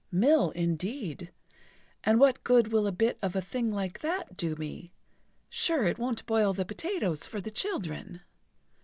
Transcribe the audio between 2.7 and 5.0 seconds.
will a bit of a thing like that do me?